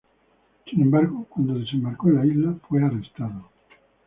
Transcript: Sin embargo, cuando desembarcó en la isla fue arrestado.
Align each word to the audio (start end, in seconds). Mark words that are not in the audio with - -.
Sin 0.67 0.81
embargo, 0.81 1.27
cuando 1.29 1.53
desembarcó 1.59 2.07
en 2.09 2.15
la 2.15 2.25
isla 2.25 2.55
fue 2.67 2.83
arrestado. 2.83 3.51